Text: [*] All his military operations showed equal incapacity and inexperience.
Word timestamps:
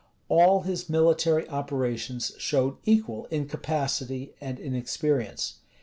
[*] 0.21 0.29
All 0.29 0.61
his 0.61 0.89
military 0.89 1.47
operations 1.47 2.31
showed 2.39 2.77
equal 2.85 3.27
incapacity 3.29 4.33
and 4.41 4.59
inexperience. 4.59 5.59